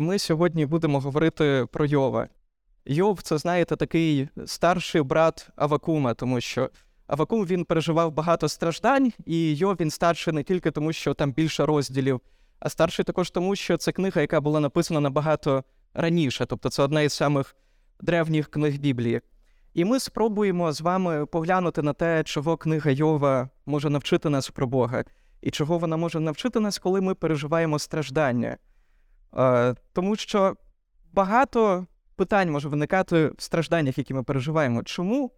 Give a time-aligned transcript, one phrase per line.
[0.00, 2.28] ми сьогодні будемо говорити про Йова.
[2.84, 6.70] Йов, це, знаєте, такий старший брат Авакума, тому що
[7.06, 11.66] Авакум він переживав багато страждань, і Йов він старший не тільки тому, що там більше
[11.66, 12.20] розділів,
[12.60, 16.46] а старший також тому, що це книга, яка була написана набагато раніше.
[16.46, 17.56] Тобто це одна із самих
[18.00, 19.20] древніх книг Біблії.
[19.74, 24.66] І ми спробуємо з вами поглянути на те, чого книга Йова може навчити нас про
[24.66, 25.04] Бога,
[25.42, 28.56] і чого вона може навчити нас, коли ми переживаємо страждання.
[29.36, 30.56] Е, Тому що
[31.12, 34.82] багато питань може виникати в стражданнях, які ми переживаємо.
[34.82, 35.32] Чому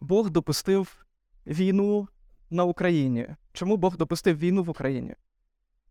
[0.00, 1.06] Бог допустив
[1.46, 2.08] війну
[2.50, 3.28] на Україні?
[3.52, 5.14] Чому Бог допустив війну в Україні?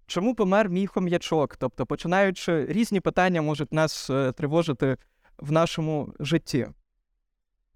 [0.08, 1.56] Чому помер мій хом'ячок?
[1.58, 4.98] Тобто, починаючи різні питання можуть нас е, тривожити
[5.38, 6.68] в нашому житті.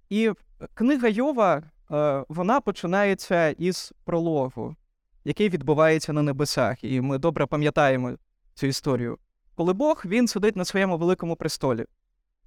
[0.10, 0.32] І
[0.74, 4.76] книга Йова е, вона починається із прологу,
[5.24, 6.84] який відбувається на небесах.
[6.84, 8.12] І ми добре пам'ятаємо
[8.54, 9.18] цю історію.
[9.60, 11.86] Коли Бог він сидить на своєму великому престолі,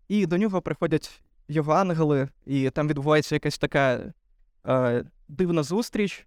[0.09, 4.13] і до нього приходять його ангели, і там відбувається якась така
[4.67, 6.27] е, дивна зустріч,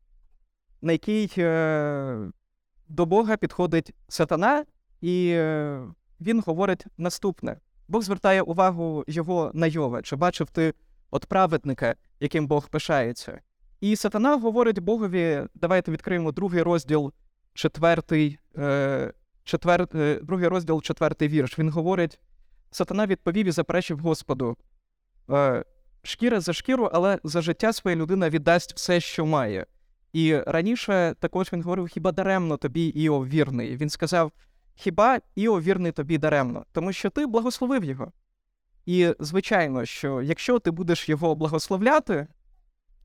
[0.81, 2.31] на якій е,
[2.87, 4.65] до Бога підходить сатана,
[5.01, 5.81] і е,
[6.21, 10.73] він говорить наступне: Бог звертає увагу його на Йова, чи бачив ти
[11.11, 13.41] от праведника, яким Бог пишається.
[13.81, 17.13] І сатана говорить Богові, давайте відкриємо другий розділ,
[17.53, 19.13] четвертий, е,
[19.45, 21.59] четвер, е, другий розділ, четвертий вірш.
[21.59, 22.19] Він говорить:
[22.71, 24.57] Сатана відповів і заперечив Господу.
[25.29, 25.65] Е,
[26.03, 29.65] шкіра за шкіру, але за життя своя людина віддасть все, що має.
[30.13, 33.75] І раніше також він говорив: хіба даремно тобі Іов вірний?
[33.75, 34.31] Він сказав:
[34.75, 38.11] Хіба Іов вірний тобі даремно, тому що ти благословив його.
[38.85, 42.27] І, звичайно, що якщо ти будеш його благословляти,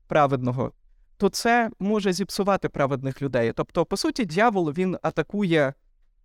[0.07, 0.71] праведного,
[1.17, 3.53] то це може зіпсувати праведних людей.
[3.55, 5.73] Тобто, по суті, дьявол він атакує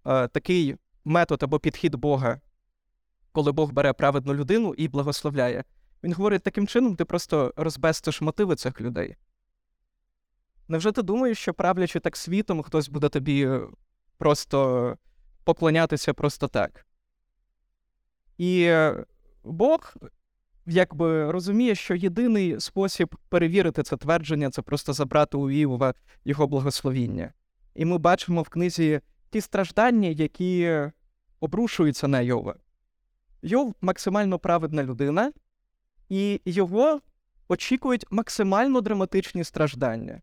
[0.07, 2.41] такий метод або підхід Бога,
[3.33, 5.65] коли Бог бере праведну людину і благословляє.
[6.03, 9.17] Він говорить, таким чином ти просто розбестиш мотиви цих людей.
[10.69, 13.61] Невже ти думаєш, що правлячи так світом, хтось буде тобі е,
[14.19, 14.99] просто
[15.45, 16.87] поклонятися просто так?
[18.39, 19.05] І е,
[19.45, 19.95] Бог
[20.67, 27.33] якби розуміє, що єдиний спосіб перевірити це твердження це просто забрати у Іова його благословіння.
[27.75, 29.01] І ми бачимо в книзі
[29.37, 30.81] ті страждання, які
[31.41, 32.55] обрушуються на Йова.
[33.43, 35.33] Йов максимально праведна людина,
[36.09, 37.01] і його
[37.49, 40.23] очікують максимально драматичні страждання.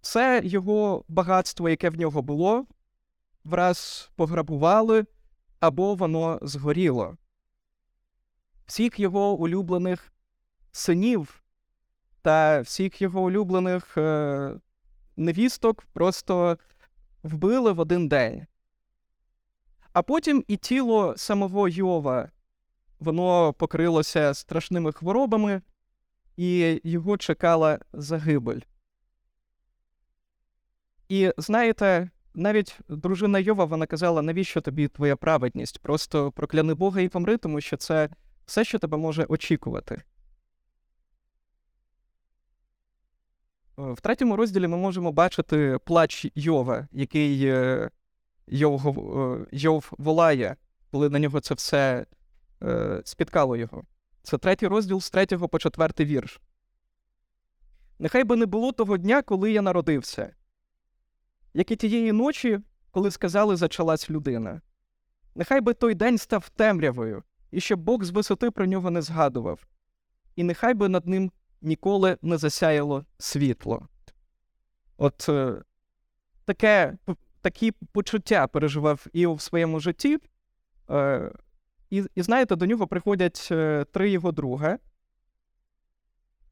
[0.00, 2.66] Все його багатство, яке в нього було,
[3.44, 5.04] враз пограбували
[5.60, 7.16] або воно згоріло
[8.66, 10.12] всіх його улюблених
[10.70, 11.44] синів
[12.22, 14.54] та всіх його улюблених е,
[15.16, 16.58] невісток просто
[17.22, 18.46] вбили в один день.
[19.92, 22.30] А потім і тіло самого Йова
[23.00, 25.62] воно покрилося страшними хворобами,
[26.36, 28.60] і його чекала загибель.
[31.08, 35.78] І знаєте, навіть дружина Йова вона казала, навіщо тобі твоя праведність?
[35.78, 38.08] Просто прокляни Бога і помри, тому що це
[38.46, 40.02] все, що тебе може очікувати.
[43.76, 47.90] В третьому розділі ми можемо бачити плач Йова, який е,
[48.46, 50.56] Йов, е, Йов волає,
[50.90, 52.06] коли на нього це все
[53.04, 53.84] спіткало його.
[54.22, 56.40] Це третій розділ з третього по четвертий вірш.
[57.98, 60.34] Нехай би не було того дня, коли я народився,
[61.54, 64.60] як і тієї ночі, коли сказали, зачалась людина.
[65.34, 69.66] Нехай би той день став темрявою, і щоб Бог з висоти про нього не згадував,
[70.36, 71.32] і нехай би над ним
[71.62, 73.88] ніколи не засяяло світло.
[74.96, 75.62] От е,
[76.44, 76.96] таке,
[77.40, 80.18] такі почуття переживав Іов в своєму житті.
[80.90, 81.32] Е,
[81.90, 84.78] і, і знаєте, до нього приходять е, три його друга,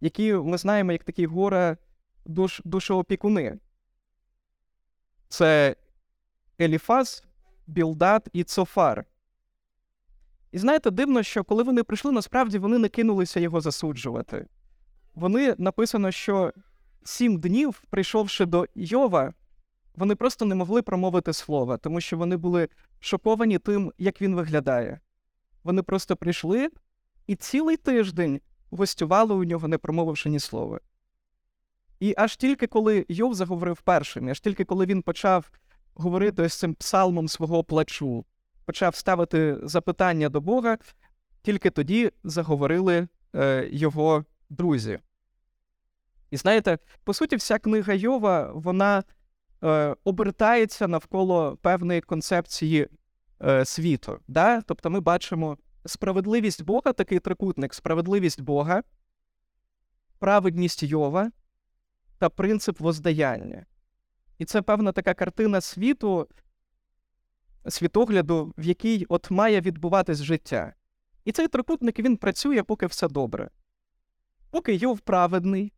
[0.00, 1.76] які ми знаємо як такі горе
[2.26, 3.58] душ, душоопікуни.
[5.28, 5.76] Це
[6.60, 7.24] Еліфаз,
[7.66, 9.04] Білдат і Цофар.
[10.52, 14.46] І знаєте, дивно, що коли вони прийшли, насправді вони не кинулися його засуджувати.
[15.14, 16.52] Вони написано, що
[17.04, 19.34] сім днів, прийшовши до Йова,
[19.94, 22.68] вони просто не могли промовити слова, тому що вони були
[23.00, 25.00] шоковані тим, як він виглядає.
[25.64, 26.70] Вони просто прийшли
[27.26, 28.40] і цілий тиждень
[28.70, 30.80] гостювали у нього, не промовивши ні слова.
[32.00, 35.50] І аж тільки коли Йов заговорив першим, аж тільки коли він почав
[35.94, 38.24] говорити з цим псалмом свого плачу,
[38.64, 40.78] почав ставити запитання до Бога,
[41.42, 44.98] тільки тоді заговорили е, його друзі.
[46.30, 49.04] І знаєте, по суті, вся книга Йова вона
[49.64, 52.88] е, обертається навколо певної концепції
[53.42, 54.18] е, світу.
[54.28, 54.60] Да?
[54.60, 58.82] Тобто ми бачимо справедливість Бога, такий трикутник, справедливість Бога,
[60.18, 61.30] праведність Йова
[62.18, 63.66] та принцип воздаяння.
[64.38, 66.28] І це певна така картина світу,
[67.68, 70.74] світогляду, в якій от має відбуватись життя.
[71.24, 73.50] І цей трикутник він працює, поки все добре.
[74.50, 75.72] Поки Йов праведний,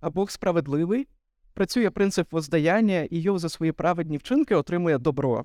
[0.00, 1.08] а Бог справедливий,
[1.54, 5.44] працює принцип воздаяння, і Йов за свої праведні вчинки отримує добро.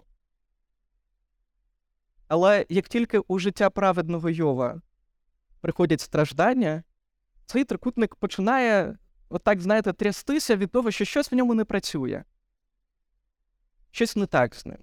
[2.27, 4.81] Але як тільки у життя праведного Йова
[5.61, 6.83] приходять страждання,
[7.45, 8.97] цей трикутник починає,
[9.29, 12.23] отак, знаєте, трястися від того, що щось в ньому не працює.
[13.91, 14.77] Щось не так з ним.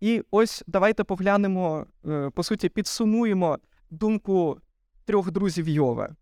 [0.00, 3.58] І ось давайте поглянемо, е, по суті, підсумуємо
[3.90, 4.60] думку
[5.04, 6.16] трьох друзів Йова.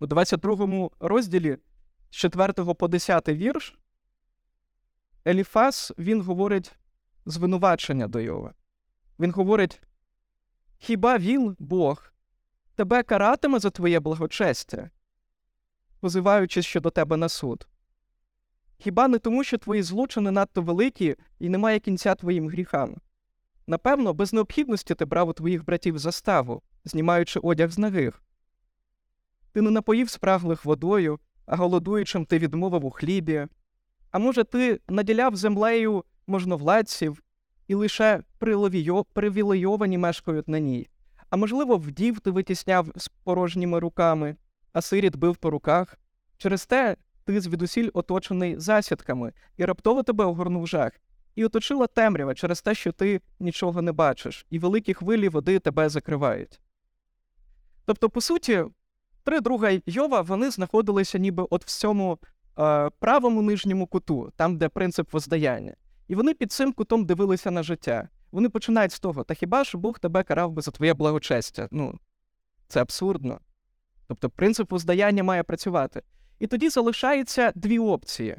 [0.00, 1.58] У 22 розділі
[2.10, 3.78] з 4 по 10 вірш
[5.26, 6.76] Еліфас він говорить
[7.26, 8.54] звинувачення до Йова.
[9.18, 9.82] Він говорить:
[10.78, 12.12] Хіба він, Бог,
[12.74, 14.90] тебе каратиме за твоє благочестя,
[16.00, 17.68] позиваючись щодо тебе на суд?
[18.78, 22.96] Хіба не тому, що твої злочини надто великі і немає кінця твоїм гріхам?
[23.66, 28.22] Напевно, без необхідності ти брав у твоїх братів заставу, знімаючи одяг з ногих.
[29.52, 33.46] Ти не напоїв спраглих водою, а голодуючим ти відмовив у хлібі.
[34.10, 37.22] А може, ти наділяв землею можновладців
[37.68, 38.22] і лише
[39.12, 40.88] привілейовані мешкають на ній.
[41.30, 44.36] А можливо, вдів ти витісняв з порожніми руками,
[44.72, 45.98] а сиріт бив по руках.
[46.36, 50.92] Через те ти звідусіль оточений засідками, і раптово тебе огорнув жах,
[51.34, 55.88] і оточила темрява через те, що ти нічого не бачиш, і великі хвилі води тебе
[55.88, 56.60] закривають.
[57.86, 58.64] Тобто, по суті,
[59.24, 62.18] три друга Йова вони знаходилися ніби от в цьому
[62.58, 65.74] е, правому нижньому куту, там, де принцип воздаяння.
[66.08, 68.08] І вони під цим кутом дивилися на життя.
[68.32, 71.68] Вони починають з того, та хіба ж Бог тебе карав би за твоє благочестя?
[71.70, 71.98] Ну,
[72.68, 73.40] це абсурдно.
[74.06, 76.02] Тобто принцип воздаяння має працювати.
[76.38, 78.36] І тоді залишається дві опції: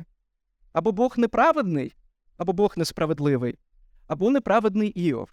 [0.74, 1.96] або Бог неправедний,
[2.38, 3.60] або Бог несправедливий,
[4.08, 5.30] або неправедний Іов.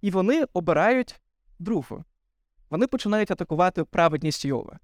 [0.00, 1.20] І вони обирають
[1.58, 2.04] другу.
[2.70, 4.78] Вони починають атакувати праведність Йова.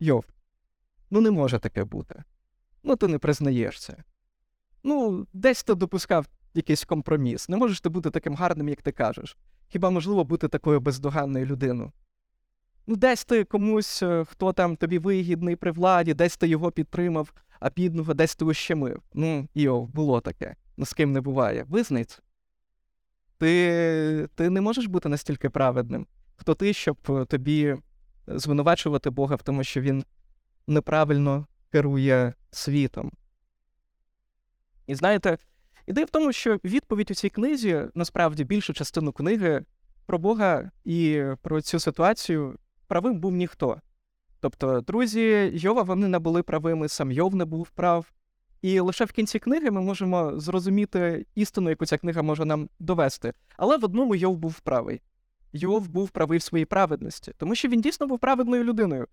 [0.00, 0.24] Йов,
[1.10, 2.22] ну не може таке бути.
[2.82, 3.96] Ну, ти не признаєш це.
[4.82, 7.48] Ну, десь ти допускав якийсь компроміс.
[7.48, 9.36] Не можеш ти бути таким гарним, як ти кажеш.
[9.68, 11.92] Хіба можливо бути такою бездоганною людиною?
[12.86, 17.32] Ну, десь ти комусь, е, хто там тобі вигідний при владі, десь ти його підтримав,
[17.60, 19.02] а бідного десь ти ущемив.
[19.14, 20.56] Ну, йо, було таке.
[20.76, 21.64] Ну з ким не буває.
[21.68, 22.06] Визнай.
[23.38, 26.06] Ти, ти не можеш бути настільки праведним.
[26.36, 27.76] Хто ти, щоб е, тобі
[28.26, 30.04] звинувачувати Бога в тому, що він
[30.66, 33.12] неправильно керує світом?
[34.86, 35.38] І знаєте,
[35.86, 39.64] ідея в тому, що відповідь у цій книзі насправді більшу частину книги
[40.06, 43.80] про Бога і про цю ситуацію правим був ніхто.
[44.40, 48.12] Тобто, друзі Йова вони не були правими, сам Йов не був прав.
[48.62, 53.32] І лише в кінці книги ми можемо зрозуміти істину, яку ця книга може нам довести.
[53.56, 55.00] Але в одному Йов був правий.
[55.56, 59.06] Йов був правий в своїй праведності, тому що він дійсно був праведною людиною.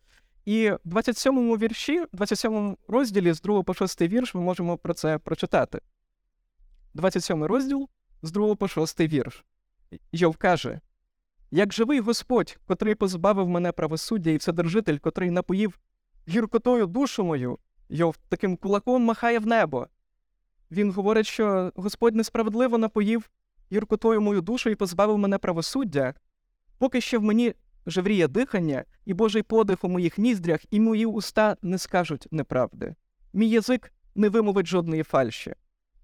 [0.46, 5.18] І в 27-му вірші, 27-му розділі з 2 по 6 вірш, ми можемо про це
[5.18, 5.80] прочитати.
[6.94, 7.90] 27 розділ
[8.22, 9.46] з 2 по 6 вірш.
[10.12, 10.80] Йов каже:
[11.52, 15.80] Як живий Господь, котрий позбавив мене правосуддя, і вседержитель, котрий напоїв
[16.30, 17.60] гіркотою душу мою,
[17.90, 19.88] Йов таким кулаком махає в небо.
[20.72, 23.30] Він говорить, що Господь несправедливо напоїв
[23.72, 26.14] гіркотою мою душу і позбавив мене правосуддя,
[26.84, 27.54] поки що в мені
[27.86, 32.96] живріє дихання, і Божий подих у моїх ніздрях, і мої уста не скажуть неправди.
[33.34, 35.54] Мій язик не вимовить жодної фальші.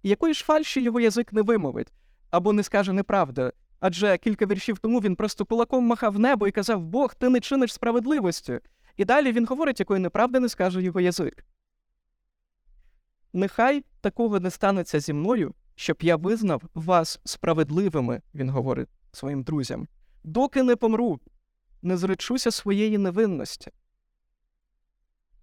[0.04, 1.94] І якої ж фальші його язик не вимовить
[2.30, 6.86] або не скаже неправди, адже кілька віршів тому він просто кулаком махав небо і казав
[6.86, 8.60] Бог, ти не чиниш справедливості.
[8.98, 11.46] І далі він говорить, якої неправди не скаже його язик.
[13.34, 19.88] Нехай такого не станеться зі мною, щоб я визнав вас справедливими, він говорить своїм друзям,
[20.24, 21.20] доки не помру,
[21.82, 23.72] не зречуся своєї невинності.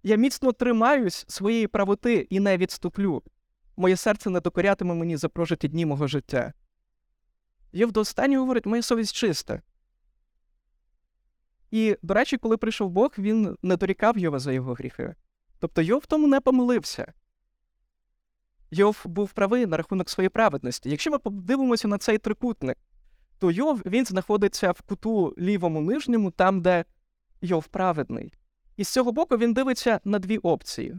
[0.03, 3.23] Я міцно тримаюсь своєї правоти і не відступлю.
[3.77, 6.53] Моє серце не докорятиме мені за прожиті дні мого життя.
[7.73, 9.61] Йов до останнього говорить, моя совість чиста.
[11.71, 15.15] І, до речі, коли прийшов Бог, він не дорікав Йова за його гріхи.
[15.59, 17.13] Тобто Йов тому не помилився.
[18.71, 20.89] Йов був правий на рахунок своєї праведності.
[20.89, 22.77] Якщо ми подивимося на цей трикутник,
[23.39, 26.85] то Йов він знаходиться в куту лівому нижньому, там, де
[27.41, 28.33] Йов праведний.
[28.77, 30.95] І з цього боку він дивиться на дві опції: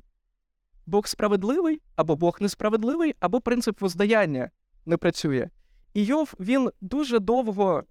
[0.87, 4.51] Бог справедливий, або Бог несправедливий, або принцип воздаяння
[4.87, 5.49] не працює.
[5.95, 7.85] І Йов він дуже довго,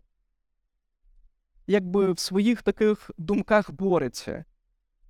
[1.68, 4.46] якби в своїх таких думках бореться.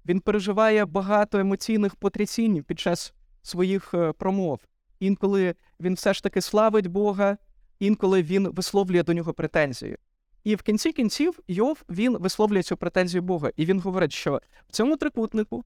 [0.05, 4.59] Він переживає багато емоційних потрясінь під час своїх е, промов.
[4.99, 7.37] Інколи він все ж таки славить Бога,
[7.79, 9.97] інколи він висловлює до нього претензії.
[10.43, 13.51] І в кінці кінців Йов він висловлює цю претензію Бога.
[13.55, 15.63] І він говорить, що в цьому трикутнику,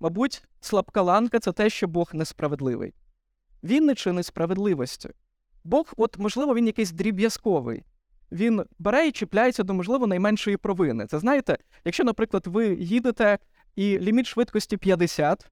[0.00, 2.94] мабуть, слабка ланка це те, що Бог несправедливий.
[3.62, 5.10] Він не чинить справедливості.
[5.64, 7.84] Бог, от, можливо, він якийсь дріб'язковий.
[8.32, 11.06] Він бере і чіпляється до, можливо, найменшої провини.
[11.06, 13.38] Це знаєте, якщо, наприклад, ви їдете
[13.76, 15.50] і ліміт швидкості 50,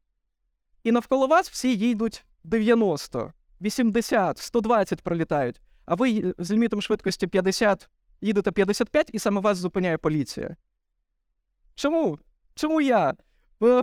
[0.85, 7.89] і навколо вас всі їдуть 90, 80, 120 пролітають, а ви з лімітом швидкості 50
[8.21, 10.57] їдете 55 і саме вас зупиняє поліція.
[11.75, 12.19] Чому?
[12.55, 13.15] Чому я?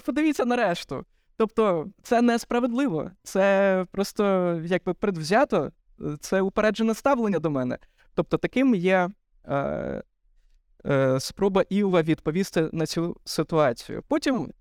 [0.05, 1.05] Подивіться на решту.
[1.37, 5.71] Тобто, це несправедливо, це просто якби предвзято,
[6.19, 7.77] це упереджене ставлення до мене.
[8.13, 9.09] Тобто, таким є
[9.45, 10.03] е,
[10.85, 14.03] е, спроба Іова відповісти на цю ситуацію.
[14.07, 14.53] Потім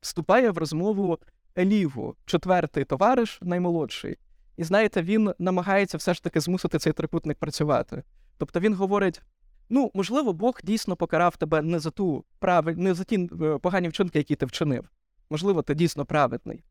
[0.00, 1.18] вступає в розмову
[1.58, 4.18] Еліву, четвертий товариш, наймолодший.
[4.58, 8.02] І знаєте, він намагається все ж таки змусити цей трикутник працювати.
[8.38, 9.22] Тобто він говорить:
[9.68, 12.74] ну, можливо, Бог дійсно покарав тебе не за ту правиль...
[12.74, 14.88] не за ті е, погані вчинки, які ти вчинив.
[15.30, 16.64] Можливо, ти дійсно праведний.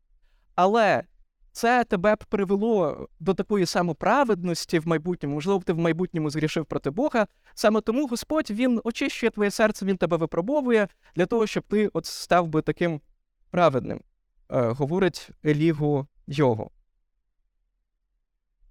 [0.54, 1.04] Але
[1.52, 6.90] це тебе б привело до такої самоправедності в майбутньому, можливо, ти в майбутньому згрішив проти
[6.90, 7.26] Бога.
[7.54, 12.06] Саме тому Господь Він очищує твоє серце, Він тебе випробовує для того, щоб ти от
[12.06, 13.00] став би таким
[13.50, 14.00] праведним,
[14.50, 16.70] е, говорить Елігу Його.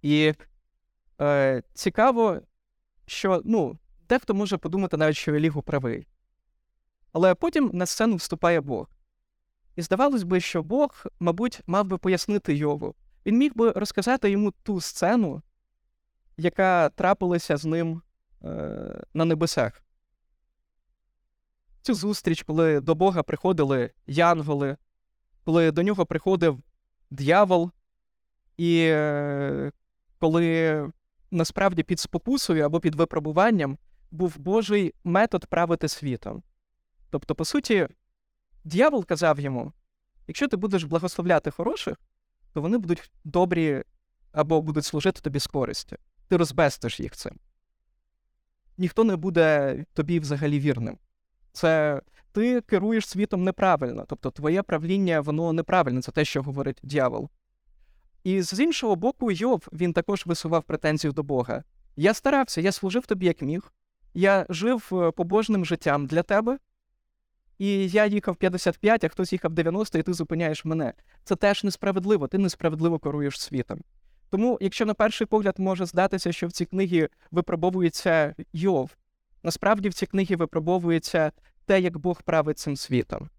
[0.08, 0.34] І
[1.22, 2.42] е, цікаво,
[3.06, 6.08] що ну, дехто може подумати навіть, що Елігу правий.
[7.12, 8.90] Але потім на сцену вступає Бог.
[9.76, 12.96] І здавалось би, що Бог, мабуть, мав би пояснити Йову.
[13.26, 15.42] Він міг би розказати йому ту сцену,
[16.38, 18.02] яка трапилася з ним
[18.44, 19.84] е, на небесах.
[21.82, 24.78] Цю зустріч, коли до Бога приходили янголи,
[25.44, 26.60] коли до нього приходив
[27.12, 27.72] дьявол,
[28.58, 29.72] і е,
[30.19, 30.91] коли
[31.31, 33.77] насправді під спокусою або під випробуванням
[34.12, 36.43] був Божий метод правити світом.
[37.09, 37.88] Тобто, по суті,
[38.63, 39.74] дьявол казав йому:
[40.27, 41.97] якщо ти будеш благословляти хороших,
[42.53, 43.83] то вони будуть добрі
[44.31, 45.95] або будуть служити тобі з користю.
[46.27, 47.39] Ти розбестиш їх цим.
[48.77, 50.97] Ніхто не буде тобі взагалі вірним.
[51.51, 57.29] Це ти керуєш світом неправильно, тобто твоє правління, воно неправильне, це те, що говорить дьявол.
[58.27, 61.63] І з іншого боку, Йов він також висував претензію до Бога.
[61.96, 63.74] Я старався, я служив тобі як міг,
[64.13, 66.57] я жив е, побожним життям для тебе,
[67.57, 70.93] і я їхав 55, а хтось їхав 90, і ти зупиняєш мене.
[71.24, 73.81] Це теж несправедливо, ти несправедливо керуєш світом.
[74.29, 78.98] Тому, якщо на перший погляд може здатися, що в цій книгі випробовується Йов,
[79.43, 81.31] насправді в цій книгі випробовується
[81.65, 83.29] те, як Бог править цим світом.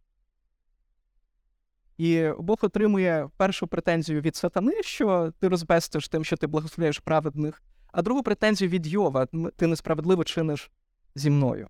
[1.98, 7.62] І Бог отримує першу претензію від сатани, що ти розбестиш тим, що ти благословляєш праведних,
[7.92, 9.26] а другу претензію від Йова
[9.56, 10.70] ти несправедливо чиниш
[11.14, 11.68] зі мною.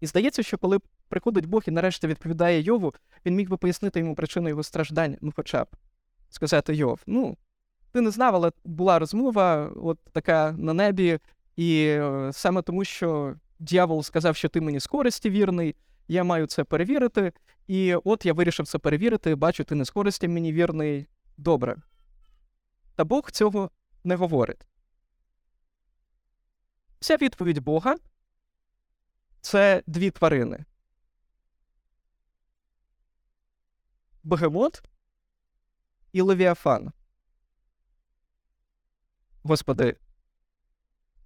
[0.00, 0.78] І здається, що коли
[1.08, 2.94] приходить Бог і нарешті відповідає Йову,
[3.26, 5.66] він міг би пояснити йому причину його страждань, ну хоча б
[6.30, 7.36] сказати Йов, ну,
[7.92, 11.18] ти не знав, але була розмова, от така на небі,
[11.56, 15.74] і е, саме тому, що дьявол сказав, що ти мені з користі вірний,
[16.08, 17.32] я маю це перевірити,
[17.66, 19.90] і от я вирішив це перевірити, бачу, ти не з
[20.28, 21.06] мені вірний,
[21.36, 21.76] добре.
[22.94, 23.70] Та Бог цього
[24.04, 24.66] не говорить.
[27.00, 27.96] Вся відповідь Бога
[29.40, 30.64] це дві тварини.
[34.22, 34.82] Бегемот
[36.12, 36.92] і Левіафан.
[39.42, 39.96] Господи,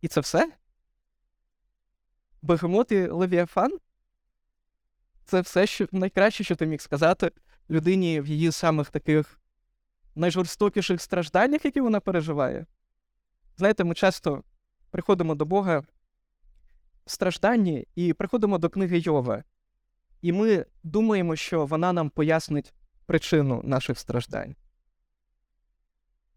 [0.01, 0.53] і це все?
[2.43, 3.79] Бегемот і Левіафан?
[5.29, 7.31] Це все що найкраще, що ти міг сказати
[7.71, 9.41] людині в її самих таких
[10.15, 12.67] найжорстокіших стражданнях, які вона переживає.
[13.57, 14.43] Знаєте, ми часто
[14.91, 15.79] приходимо до Бога
[17.07, 19.45] в стражданні і приходимо до книги Йова,
[20.23, 22.75] і ми думаємо, що вона нам пояснить
[23.07, 24.57] причину наших страждань.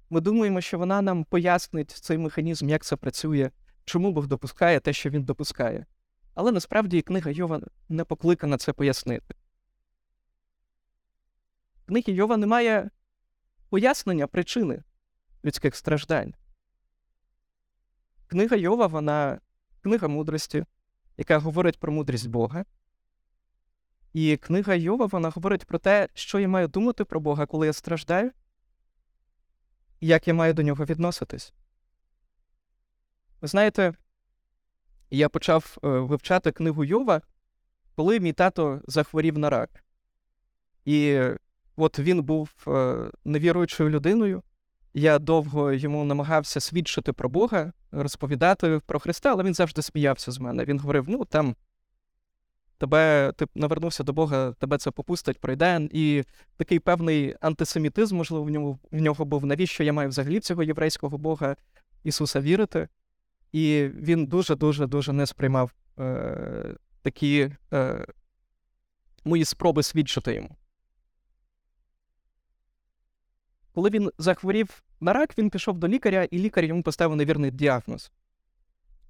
[0.10, 3.52] Ми думаємо, що вона нам пояснить цей механізм, як це працює,
[3.86, 5.86] чому Бог допускає те, що він допускає.
[6.34, 9.36] Але насправді книга Йова не покликана це пояснити.
[11.86, 12.90] Книги Йова немає
[13.70, 14.84] пояснення причини
[15.46, 16.34] людських страждань.
[18.28, 19.40] Книга Йова, вона
[19.82, 20.66] книга мудрості,
[21.18, 22.66] яка говорить про мудрість Бога.
[24.14, 27.74] І книга Йова вона говорить про те, що я маю думати про Бога, коли я
[27.74, 28.32] страждаю.
[30.00, 31.54] і як я маю до нього відноситись.
[33.42, 33.94] Ви знаєте,
[35.12, 37.22] я почав е, вивчати книгу Йова,
[37.96, 39.84] коли мій тато захворів на рак.
[40.86, 41.22] І
[41.76, 44.44] от він був е, невіруючою людиною.
[44.94, 50.40] Я довго йому намагався свідчити про Бога, розповідати про Христа, але він завжди сміявся з
[50.40, 50.66] мене.
[50.66, 51.56] Він говорив: ну там
[52.78, 55.88] тебе ти навернувся до Бога, тебе це попустить, пройде.
[55.92, 56.24] І
[56.58, 59.46] такий певний антисемітизм, можливо, в ньому в нього був.
[59.46, 61.56] Навіщо я маю взагалі цього єврейського Бога
[62.04, 62.88] Ісуса вірити?
[63.52, 68.06] І він дуже-дуже дуже не сприймав е, такі е,
[69.26, 70.56] мої спроби свідчити йому.
[73.74, 78.12] Коли він захворів на рак, він пішов до лікаря, і лікар йому поставив невірний діагноз.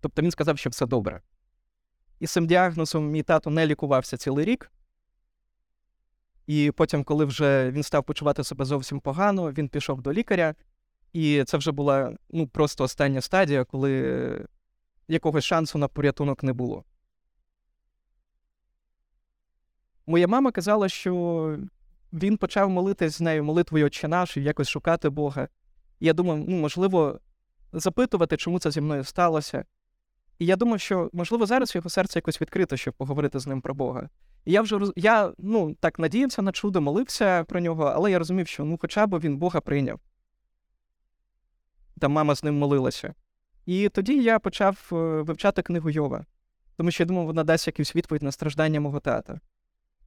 [0.02, 1.22] Тобто він сказав, що все добре.
[2.20, 4.72] І цим діагнозом мій тато не лікувався цілий рік.
[6.48, 10.56] І потім, коли вже він став почувати себе зовсім погано, він пішов до лікаря,
[11.14, 14.46] і це вже була ну, просто остання стадія, коли
[15.08, 16.84] якогось шансу на порятунок не було.
[20.08, 21.58] Моя мама казала, що
[22.14, 25.48] він почав молитись з нею молитвою «Отче наш» і якось шукати Бога.
[26.00, 27.20] І я думав, ну, можливо,
[27.74, 29.66] запитувати, чому це зі мною сталося.
[30.40, 33.74] І я думав, що, можливо, зараз його серце якось відкрите, щоб поговорити з ним про
[33.74, 34.10] Бога.
[34.46, 38.48] І я вже я, ну, так надіявся на чудо, молився про нього, але я розумів,
[38.48, 40.00] що ну, хоча б він Бога прийняв.
[42.02, 43.14] Там мама з ним молилася.
[43.66, 46.26] І тоді я почав е, вивчати книгу Йова,
[46.78, 49.40] тому що я думав, вона дасть якусь відповідь на страждання мого тата.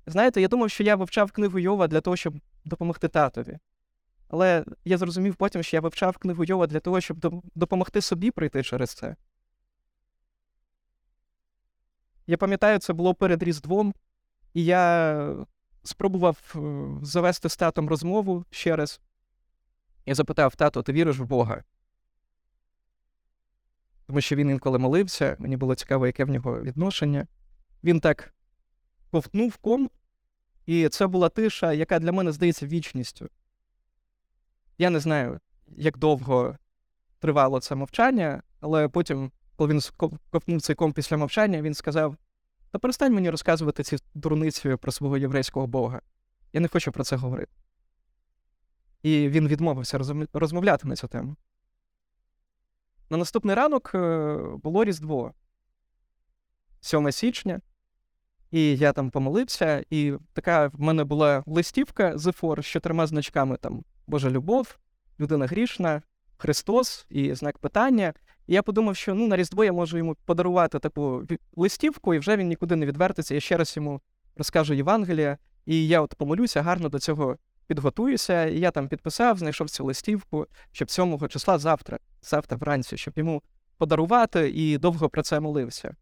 [0.07, 2.35] Знаєте, я думав, що я вивчав книгу Йова для того, щоб
[2.65, 3.59] допомогти татові.
[4.29, 8.63] Але я зрозумів потім, що я вивчав книгу Йова для того, щоб допомогти собі пройти
[8.63, 9.17] через це.
[12.27, 13.95] Я пам'ятаю, це було перед Різдвом,
[14.55, 15.37] і я
[15.83, 16.59] спробував е,
[17.03, 19.01] завести з татом розмову ще раз.
[20.07, 21.63] Я запитав, тато, ти віриш в Бога?
[24.07, 27.27] Тому що він інколи молився, мені було цікаво, яке в нього відношення.
[27.85, 28.35] Він так
[29.11, 29.90] ковтнув ком,
[30.67, 33.29] і це була тиша, яка для мене здається вічністю.
[34.79, 36.59] Я не знаю, як довго
[37.19, 39.81] тривало це мовчання, але потім, коли він
[40.31, 42.17] ковтнув цей ком після мовчання, він сказав:
[42.71, 46.01] Та перестань мені розказувати ці дурниці про свого єврейського Бога.
[46.53, 47.53] Я не хочу про це говорити.
[49.03, 49.99] І він відмовився
[50.33, 51.37] розмовляти на цю тему.
[53.11, 55.33] На наступний ранок е, було Різдво,
[56.81, 57.61] 7 січня,
[58.51, 63.57] і я там помолився, і така в мене була листівка з ефор з чотирма значками
[63.57, 64.79] там Божа любов,
[65.21, 66.03] людина грішна,
[66.37, 68.14] Христос і знак питання.
[68.47, 71.23] І я подумав, що ну, на Різдво я можу йому подарувати таку
[71.57, 73.35] листівку, і вже він нікуди не відвертиться.
[73.35, 74.01] Я ще раз йому
[74.37, 78.44] розкажу Євангелія, і я от помолюся, гарно до цього підготуюся.
[78.46, 83.42] І я там підписав, знайшов цю листівку, щоб 7 числа завтра, завтра вранці, щоб йому
[83.77, 85.96] подарувати і довго про це молився.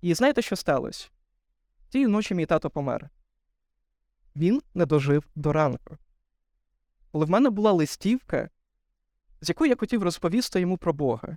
[0.00, 1.08] І знаєте, що сталося?
[1.88, 3.10] Тієї ночі мій тато помер.
[4.36, 5.98] Він не дожив до ранку.
[7.12, 8.50] Коли в мене була листівка,
[9.40, 11.36] з якою я хотів розповісти йому про Бога,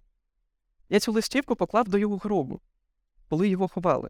[0.89, 2.61] я цю листівку поклав до його гробу,
[3.29, 4.09] коли його ховали.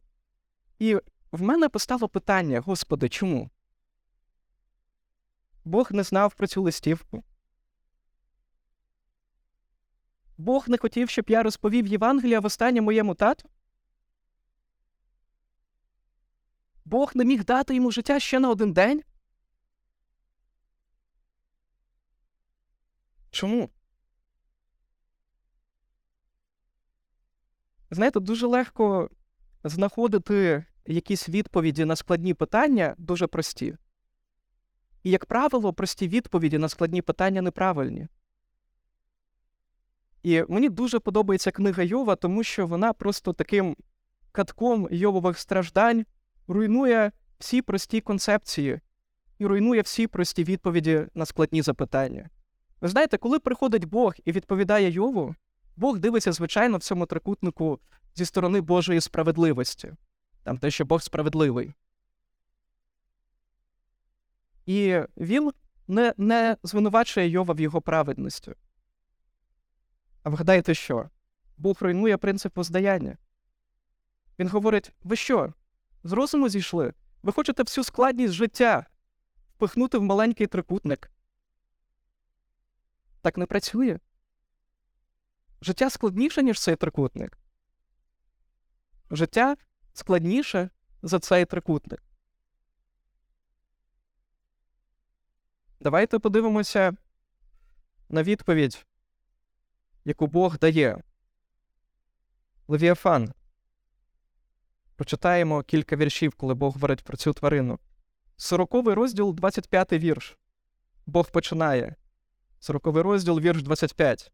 [0.79, 0.95] І
[1.31, 3.49] в мене постало питання: Господи, чому?
[5.65, 7.23] Бог не знав про цю листівку.
[10.37, 13.49] Бог не хотів, щоб я розповів Євангелія в останнє моєму тату.
[16.85, 19.03] Бог не міг дати йому життя ще на один день?
[23.31, 23.69] Чому?
[27.91, 29.09] Знаєте, дуже легко
[29.63, 33.77] знаходити якісь відповіді на складні питання дуже прості.
[35.03, 38.07] І, як правило, прості відповіді на складні питання неправильні.
[40.23, 43.75] І мені дуже подобається книга Йова, тому що вона просто таким
[44.31, 46.05] катком Йовових страждань
[46.47, 48.79] руйнує всі прості концепції
[49.39, 52.29] і руйнує всі прості відповіді на складні запитання.
[52.81, 55.35] Ви знаєте, коли приходить Бог і відповідає Йову,
[55.75, 57.79] Бог дивиться, звичайно, в цьому трикутнику
[58.15, 59.93] зі сторони Божої справедливості,
[60.43, 61.73] там те, що Бог справедливий.
[64.71, 65.51] І він
[65.87, 68.53] не не звинувачує Йова в його праведності.
[70.23, 71.09] А вгадайте що?
[71.57, 73.17] Бог руйнує принцип воздаяння.
[74.39, 75.53] Він говорить: ви що?
[76.03, 76.93] З розуму зійшли?
[77.23, 78.85] Ви хочете всю складність життя
[79.55, 81.11] впихнути в маленький трикутник?
[83.21, 83.99] Так не працює.
[85.61, 87.37] Життя складніше, ніж цей трикутник.
[89.11, 89.57] Життя
[89.93, 90.69] складніше
[91.01, 92.10] за цей трикутник.
[95.83, 96.93] Давайте подивимося
[98.09, 98.85] на відповідь,
[100.05, 101.03] яку Бог дає.
[102.67, 103.33] Левіафан.
[104.95, 107.79] Прочитаємо кілька віршів, коли Бог говорить про цю тварину.
[108.37, 110.37] Сороковий розділ, 25 вірш.
[111.05, 111.95] Бог починає.
[112.59, 114.31] Сороковий розділ, вірш 25.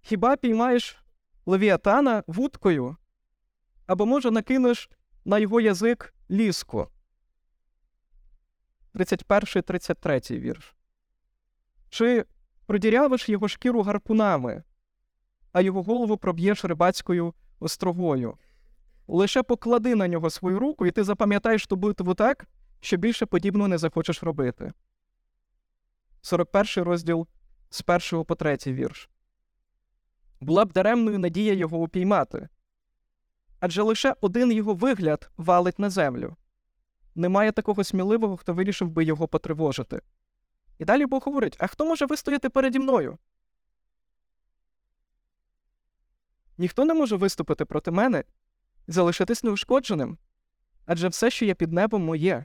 [0.00, 0.98] Хіба піймаєш
[1.46, 2.96] левіатана вудкою?
[3.86, 4.90] Або, може, накинеш
[5.24, 6.88] на його язик ліску?
[8.94, 10.74] 31, 33 вірш.
[11.88, 12.24] Чи
[12.66, 14.62] продірявиш його шкіру гарпунами,
[15.52, 18.38] а його голову проб'єш рибацькою острогою?
[19.06, 22.46] Лише поклади на нього свою руку, і ти запам'ятаєш ту битву так,
[22.80, 24.72] що більше подібного не захочеш робити.
[26.20, 27.26] 41 розділ
[27.70, 29.08] з 1 по 3 вірш.
[30.40, 32.48] Була б даремною надія його упіймати.
[33.60, 36.36] Адже лише один його вигляд валить на землю.
[37.14, 40.00] Немає такого сміливого, хто вирішив би його потривожити.
[40.78, 43.18] І далі Бог говорить: а хто може вистояти переді мною?
[46.58, 48.24] Ніхто не може виступити проти мене
[48.88, 50.18] і залишитись неушкодженим,
[50.86, 52.44] адже все, що є під небом, моє.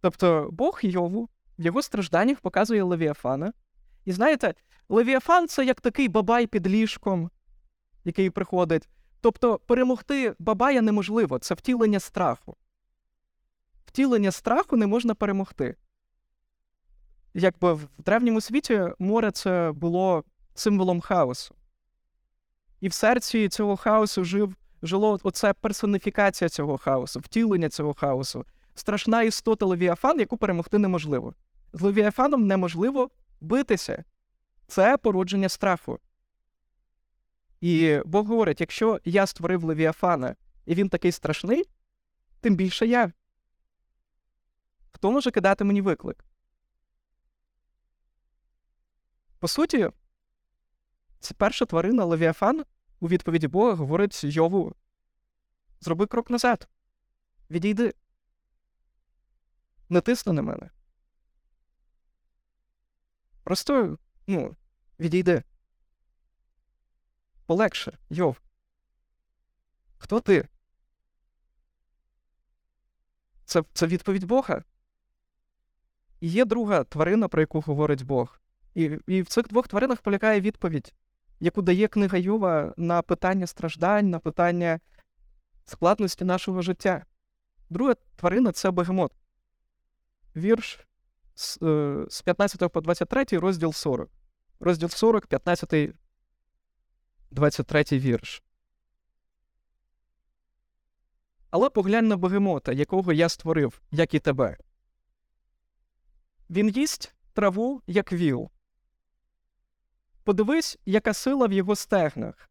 [0.00, 3.52] Тобто Бог Йову в його стражданнях показує Левіафана.
[4.04, 4.54] І знаєте,
[4.88, 7.30] Левіафан це як такий бабай під ліжком,
[8.04, 8.88] який приходить.
[9.20, 12.56] Тобто перемогти бабая неможливо, це втілення страху.
[13.94, 15.76] Втілення страху не можна перемогти.
[17.34, 21.54] Якби в древньому світі море це було символом хаосу.
[22.80, 29.22] І в серці цього хаосу жив, жило оце персоніфікація цього хаосу, втілення цього хаосу, страшна
[29.22, 31.34] істота Левіафан, яку перемогти неможливо.
[31.72, 34.04] З Левіафаном неможливо битися.
[34.66, 35.98] Це породження страху.
[37.60, 41.64] І Бог говорить: якщо я створив Левіафана, і він такий страшний,
[42.40, 43.12] тим більше я.
[44.94, 46.24] Хто може кидати мені виклик?
[49.38, 49.90] По суті,
[51.20, 52.64] це перша тварина Левіафан
[53.00, 54.74] у відповіді Бога говорить Йову:
[55.80, 56.68] зроби крок назад.
[57.50, 57.94] Відійди.
[59.88, 60.70] Не тисни на мене.
[63.42, 64.56] Просто, ну,
[64.98, 65.42] відійди.
[67.46, 68.40] Полегше, Йов.
[69.98, 70.48] Хто ти?
[73.44, 74.64] Це це відповідь Бога.
[76.24, 78.40] І є друга тварина, про яку говорить Бог.
[78.74, 80.94] І і в цих двох тваринах полягає відповідь,
[81.40, 84.80] яку дає книга Йова на питання страждань, на питання
[85.64, 87.04] складності нашого життя.
[87.70, 89.12] Друга тварина це бегемот.
[90.36, 90.86] Вірш
[91.34, 94.10] з, е, з 15 по 23 розділ 40.
[94.60, 95.94] Розділ 40, 15,
[97.30, 98.42] 23 вірш.
[101.50, 104.56] Але поглянь на бегемота, якого я створив, як і тебе.
[106.50, 108.50] Він їсть траву, як віл.
[110.24, 112.50] Подивись, яка сила в його стегнах,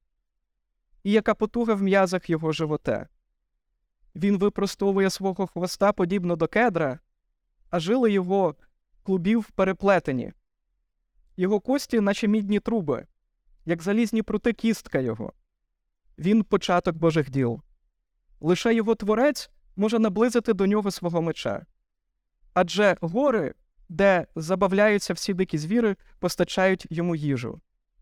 [1.03, 3.07] і яка потуга в м'язах його живота.
[4.15, 6.99] Він випростовує свого хвоста подібно до кедра,
[7.69, 8.55] а жили його
[9.03, 10.33] клубів переплетені,
[11.37, 13.07] його кості, наче мідні труби,
[13.65, 15.33] як залізні прути кістка його.
[16.17, 17.61] Він початок Божих діл.
[18.39, 21.65] Лише його творець може наблизити до нього свого меча.
[22.53, 23.53] Адже гори
[23.93, 27.61] де забавляються всі дикі звіри, постачають йому їжу.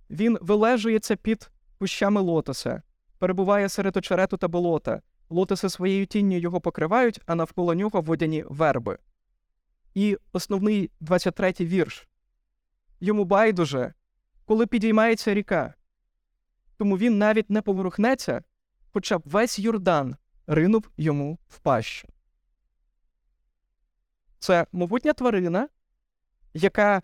[0.09, 2.81] Він вилежується під кущами лотоса,
[3.17, 5.01] перебуває серед очерету та болота.
[5.29, 8.97] Лотоси своєю тінню його покривають, а навколо нього водяні верби.
[9.93, 12.07] І основний 23-й вірш
[12.99, 13.93] йому байдуже,
[14.45, 15.73] коли підіймається ріка.
[16.77, 18.43] Тому він навіть не поворухнеться,
[18.93, 20.15] хоча б весь Йордан
[20.47, 22.07] ринув йому в пащу.
[24.39, 25.67] Це могутня тварина,
[26.53, 27.01] яка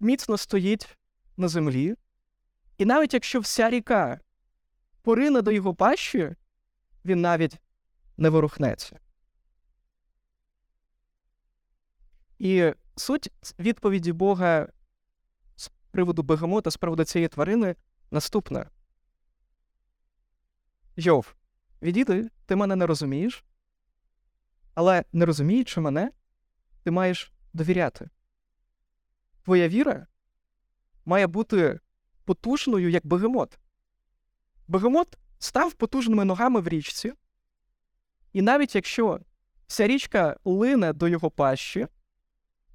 [0.00, 0.98] міцно стоїть
[1.36, 1.94] на землі,
[2.78, 4.20] і навіть якщо вся ріка
[5.02, 6.34] порине до його пащі,
[7.04, 7.58] він навіть
[8.16, 9.00] не ворухнеться.
[12.38, 14.68] І суть відповіді Бога
[15.56, 17.76] з приводу бегемота, з приводу цієї тварини
[18.10, 18.70] наступна.
[20.96, 21.34] Йов,
[21.82, 23.44] відійди, ти мене не розумієш,
[24.74, 26.10] але не розуміючи мене,
[26.82, 28.10] ти маєш довіряти
[29.48, 30.06] твоя віра
[31.04, 31.80] має бути
[32.24, 33.58] потужною, як бегемот.
[34.66, 37.12] Бегемот став потужними ногами в річці,
[38.32, 39.20] і навіть якщо
[39.66, 41.86] вся річка лине до його пащі,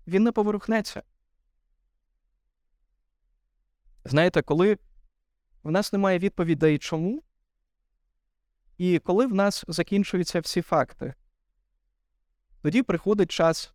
[0.08, 1.04] він не поворухнеться.
[4.06, 4.78] Знаєте, коли
[5.64, 7.24] в нас немає відповідей чому,
[8.78, 11.14] і коли в нас закінчуються всі факти,
[12.62, 13.74] тоді приходить час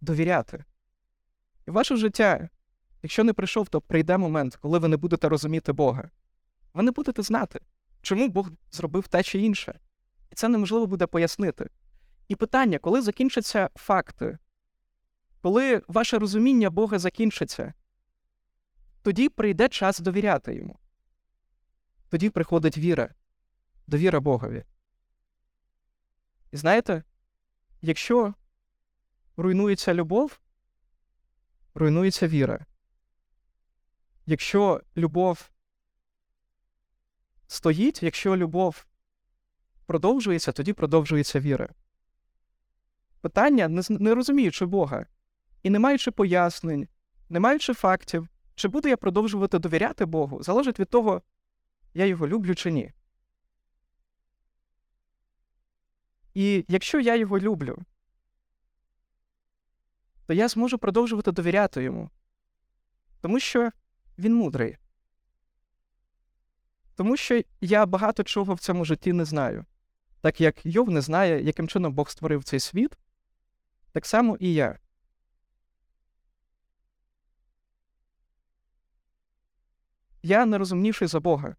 [0.00, 0.64] довіряти
[1.68, 2.48] І ваше життя,
[3.02, 6.10] якщо не прийшов, то прийде момент, коли ви не будете розуміти Бога.
[6.74, 7.60] Ви не будете знати,
[8.02, 9.80] чому Бог зробив те чи інше.
[10.30, 11.70] І це неможливо буде пояснити.
[12.28, 14.38] І питання, коли закінчаться факти,
[15.42, 17.74] коли ваше розуміння Бога закінчиться,
[19.02, 20.78] тоді прийде час довіряти йому.
[22.08, 23.14] Тоді приходить віра,
[23.86, 24.64] довіра Богові.
[26.52, 27.02] І знаєте,
[27.82, 28.34] якщо
[29.36, 30.40] руйнується любов,
[31.74, 32.66] руйнується віра.
[34.26, 35.50] Якщо любов
[37.46, 38.86] стоїть, якщо любов
[39.86, 41.68] продовжується, тоді продовжується віра.
[43.20, 45.06] Питання, не, розуміючи Бога,
[45.62, 46.88] і не маючи пояснень,
[47.28, 51.22] не маючи фактів, чи буду я продовжувати довіряти Богу, залежить від того,
[51.94, 52.92] я його люблю чи ні.
[56.34, 57.78] І якщо я його люблю,
[60.30, 62.10] то я зможу продовжувати довіряти йому,
[63.20, 63.70] тому що
[64.18, 64.76] він мудрий.
[66.94, 69.64] Тому що я багато чого в цьому житті не знаю.
[70.20, 72.98] Так як Йов не знає, яким чином Бог створив цей світ,
[73.92, 74.78] так само і я.
[80.22, 81.56] Я нерозумніший за Бога.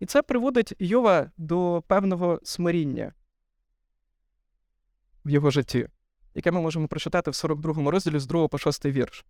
[0.00, 3.14] І це приводить Йова до певного смиріння
[5.24, 5.88] в його житті,
[6.36, 9.24] яке ми можемо прочитати в 42 розділі з 2 по 6 вірш.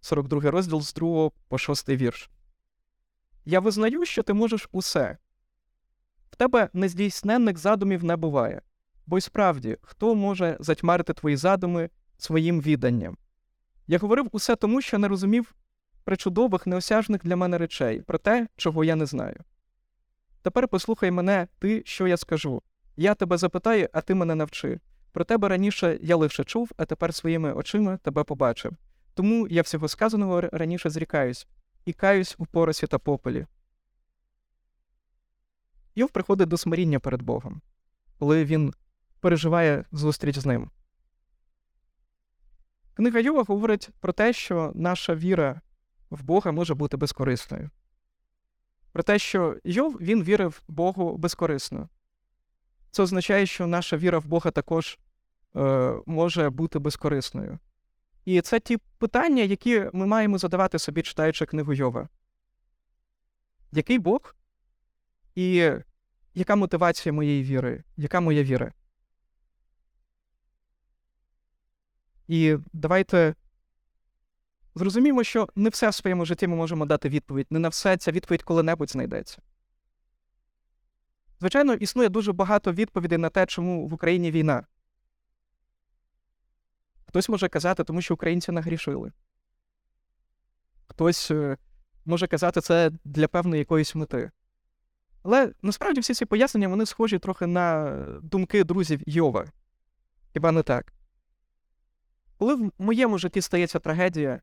[0.00, 2.30] 42 розділ з 2 по 6 вірш.
[3.44, 5.18] Я визнаю, що ти можеш усе.
[6.30, 8.62] В тебе нездійсненних задумів не буває.
[9.06, 13.16] Бо й справді, хто може затьмарити твої задуми своїм відданням?
[13.86, 15.54] Я говорив усе тому, що не розумів
[16.04, 19.36] причудових, неосяжних для мене речей, про те, чого я не знаю.
[20.42, 22.62] Тепер послухай мене, ти, що я скажу.
[22.96, 24.80] Я тебе запитаю, а ти мене навчи.
[25.12, 28.72] Про тебе раніше я лише чув, а тепер своїми очима тебе побачив.
[29.14, 31.46] Тому я всього сказаного раніше зрікаюсь
[31.84, 33.46] і каюсь у поросі та попелі.
[35.94, 37.60] Йов приходить до смиріння перед Богом,
[38.18, 38.74] коли він
[39.20, 40.70] переживає зустріч з ним.
[42.94, 45.60] Книга Йова говорить про те, що наша віра
[46.10, 47.70] в Бога може бути безкорисною.
[48.92, 51.88] Про те, що Йов він вірив Богу безкорисно.
[52.92, 54.98] Це означає, що наша віра в Бога також
[55.56, 57.58] е, може бути безкорисною.
[58.24, 62.08] І це ті питання, які ми маємо задавати собі, читаючи книгу Йова.
[63.72, 64.34] Який Бог?
[65.34, 65.70] І
[66.34, 67.84] яка мотивація моєї віри?
[67.96, 68.72] Яка моя віра?
[72.28, 73.34] І давайте
[74.74, 77.46] зрозуміємо, що не все в своєму житті ми можемо дати відповідь.
[77.50, 79.42] Не на все ця відповідь коли-небудь знайдеться.
[81.42, 84.66] Звичайно, існує дуже багато відповідей на те, чому в Україні війна.
[87.06, 89.12] Хтось може казати, тому що українці нагрішили.
[90.86, 91.56] Хтось е,
[92.04, 94.30] може казати це для певної якоїсь мети.
[95.22, 99.46] Але насправді всі ці пояснення вони схожі трохи на думки друзів Йова.
[100.32, 100.92] Хіба не так?
[102.38, 104.40] Коли в моєму житті стається трагедія,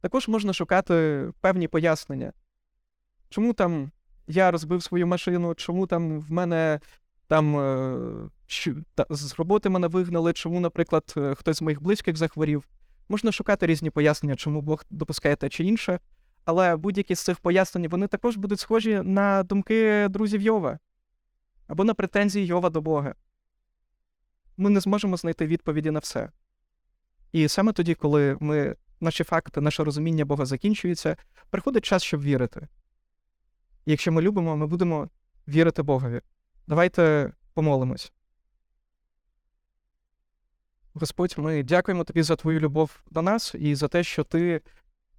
[0.00, 2.32] також можна шукати певні пояснення.
[3.28, 3.92] Чому там
[4.26, 6.80] я розбив свою машину, чому там в мене
[7.28, 7.98] там е,
[9.10, 12.68] з роботи мене вигнали, чому, наприклад, е, хтось з моїх близьких захворів.
[13.08, 16.00] Можна шукати різні пояснення, чому Бог допускає те чи інше,
[16.44, 20.78] але будь-які з цих пояснень вони також будуть схожі на думки друзів Йова
[21.66, 23.14] або на претензії Йова до Бога.
[24.56, 26.30] Ми не зможемо знайти відповіді на все.
[27.32, 31.16] І саме тоді, коли ми, наші факти, наше розуміння Бога закінчується,
[31.50, 32.68] приходить час, щоб вірити.
[33.86, 35.08] Якщо ми любимо, ми будемо
[35.48, 36.20] вірити Богові.
[36.66, 38.12] Давайте помолимось.
[40.94, 44.60] Господь, ми дякуємо тобі за твою любов до нас і за те, що ти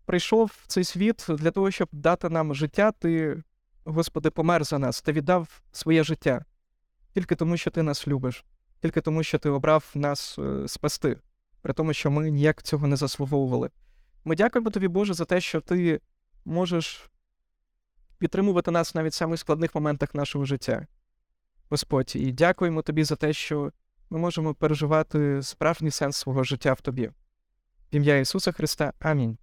[0.05, 2.91] прийшов в цей світ для того, щоб дати нам життя.
[2.91, 3.43] Ти,
[3.85, 6.45] Господи, помер за нас, ти віддав своє життя
[7.13, 8.45] тільки тому, що ти нас любиш,
[8.81, 11.17] тільки тому, що ти обрав нас е, спасти,
[11.61, 13.69] при тому, що ми ніяк цього не заслуговували.
[14.25, 16.01] Ми дякуємо тобі, Боже, за те, що ти
[16.45, 17.09] можеш
[18.17, 20.87] підтримувати нас навіть в самих складних моментах нашого життя.
[21.69, 23.71] Господь, і дякуємо тобі за те, що
[24.09, 27.07] ми можемо переживати справжній сенс свого життя в тобі.
[27.07, 28.93] В ім'я Ісуса Христа.
[28.99, 29.37] Амінь.